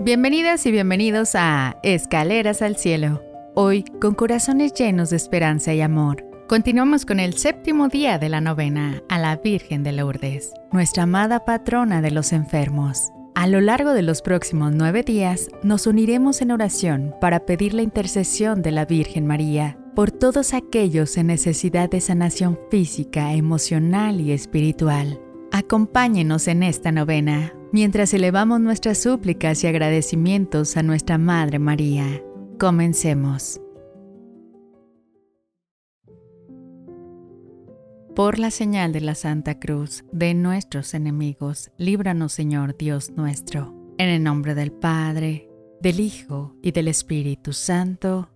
[0.00, 3.20] Bienvenidas y bienvenidos a Escaleras al Cielo.
[3.56, 8.40] Hoy, con corazones llenos de esperanza y amor, continuamos con el séptimo día de la
[8.40, 13.10] novena a la Virgen de Lourdes, nuestra amada patrona de los enfermos.
[13.34, 17.82] A lo largo de los próximos nueve días, nos uniremos en oración para pedir la
[17.82, 24.30] intercesión de la Virgen María por todos aquellos en necesidad de sanación física, emocional y
[24.30, 25.20] espiritual.
[25.50, 32.22] Acompáñenos en esta novena mientras elevamos nuestras súplicas y agradecimientos a nuestra Madre María.
[32.58, 33.60] Comencemos.
[38.14, 44.08] Por la señal de la Santa Cruz de nuestros enemigos, líbranos Señor Dios nuestro, en
[44.08, 45.48] el nombre del Padre,
[45.80, 48.28] del Hijo y del Espíritu Santo.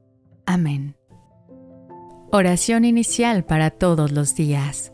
[0.47, 0.95] Amén.
[2.31, 4.93] Oración inicial para todos los días.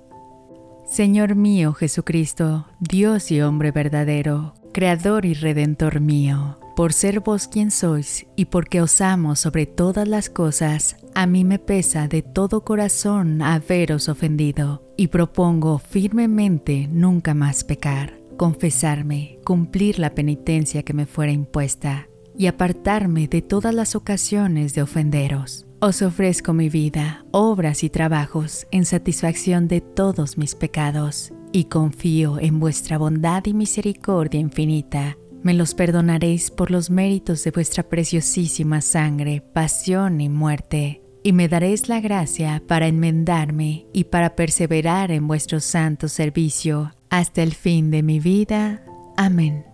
[0.88, 7.70] Señor mío Jesucristo, Dios y hombre verdadero, Creador y Redentor mío, por ser vos quien
[7.70, 12.64] sois y porque os amo sobre todas las cosas, a mí me pesa de todo
[12.64, 21.04] corazón haberos ofendido y propongo firmemente nunca más pecar, confesarme, cumplir la penitencia que me
[21.04, 27.84] fuera impuesta y apartarme de todas las ocasiones de ofenderos os ofrezco mi vida, obras
[27.84, 34.40] y trabajos en satisfacción de todos mis pecados, y confío en vuestra bondad y misericordia
[34.40, 35.16] infinita.
[35.42, 41.48] Me los perdonaréis por los méritos de vuestra preciosísima sangre, pasión y muerte, y me
[41.48, 47.90] daréis la gracia para enmendarme y para perseverar en vuestro santo servicio hasta el fin
[47.90, 48.82] de mi vida.
[49.16, 49.64] Amén.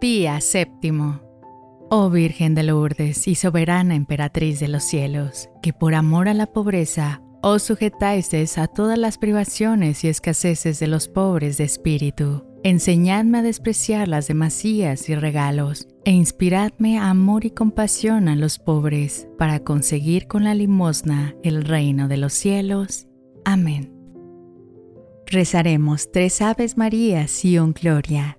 [0.00, 1.27] Pía séptimo.
[1.90, 6.46] Oh Virgen de Lourdes y soberana emperatriz de los cielos, que por amor a la
[6.46, 13.38] pobreza os sujetáis a todas las privaciones y escaseces de los pobres de espíritu, enseñadme
[13.38, 19.60] a despreciar las demasías y regalos, e inspiradme amor y compasión a los pobres, para
[19.60, 23.06] conseguir con la limosna el reino de los cielos.
[23.46, 23.94] Amén.
[25.26, 28.38] Rezaremos tres Aves Marías y un Gloria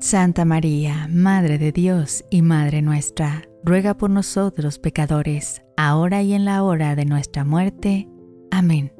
[0.00, 6.44] Santa María, Madre de Dios y Madre nuestra, ruega por nosotros pecadores, ahora y en
[6.44, 8.08] la hora de nuestra muerte.
[8.50, 8.92] Amén.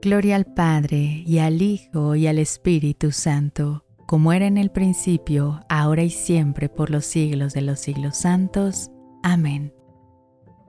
[0.00, 5.60] Gloria al Padre, y al Hijo, y al Espíritu Santo, como era en el principio,
[5.68, 8.90] ahora y siempre, por los siglos de los siglos santos.
[9.22, 9.72] Amén.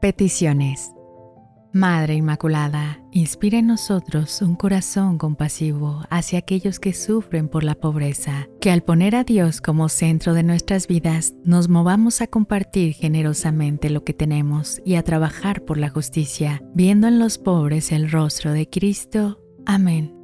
[0.01, 0.91] Peticiones.
[1.75, 8.47] Madre Inmaculada, inspira en nosotros un corazón compasivo hacia aquellos que sufren por la pobreza,
[8.61, 13.89] que al poner a Dios como centro de nuestras vidas nos movamos a compartir generosamente
[13.89, 18.51] lo que tenemos y a trabajar por la justicia, viendo en los pobres el rostro
[18.51, 19.41] de Cristo.
[19.65, 20.15] Amén.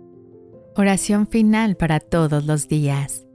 [0.75, 3.25] Oración final para todos los días.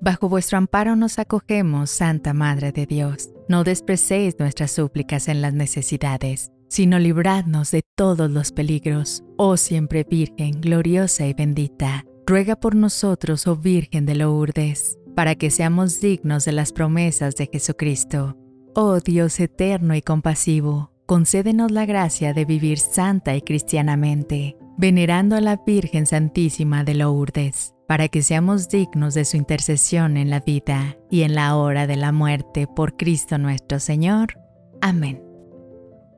[0.00, 3.30] Bajo vuestro amparo nos acogemos, Santa Madre de Dios.
[3.48, 9.24] No desprecéis nuestras súplicas en las necesidades sino libradnos de todos los peligros.
[9.36, 15.50] Oh siempre Virgen, gloriosa y bendita, ruega por nosotros, oh Virgen de Lourdes, para que
[15.50, 18.36] seamos dignos de las promesas de Jesucristo.
[18.74, 25.40] Oh Dios eterno y compasivo, concédenos la gracia de vivir santa y cristianamente, venerando a
[25.40, 30.96] la Virgen Santísima de Lourdes, para que seamos dignos de su intercesión en la vida
[31.10, 34.38] y en la hora de la muerte por Cristo nuestro Señor.
[34.80, 35.29] Amén.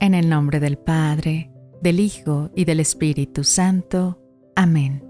[0.03, 1.49] En el nombre del Padre,
[1.81, 4.19] del Hijo y del Espíritu Santo.
[4.57, 5.01] Amén.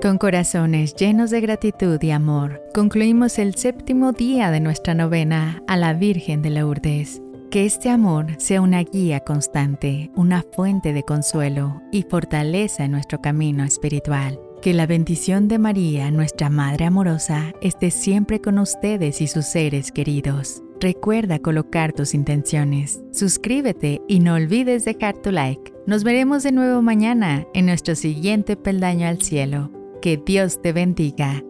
[0.00, 5.76] Con corazones llenos de gratitud y amor, concluimos el séptimo día de nuestra novena a
[5.76, 7.20] la Virgen de Lourdes.
[7.50, 13.20] Que este amor sea una guía constante, una fuente de consuelo y fortaleza en nuestro
[13.20, 14.38] camino espiritual.
[14.64, 19.92] Que la bendición de María, nuestra Madre amorosa, esté siempre con ustedes y sus seres
[19.92, 20.62] queridos.
[20.80, 23.02] Recuerda colocar tus intenciones.
[23.12, 25.70] Suscríbete y no olvides dejar tu like.
[25.86, 29.70] Nos veremos de nuevo mañana en nuestro siguiente peldaño al cielo.
[30.00, 31.44] Que Dios te bendiga.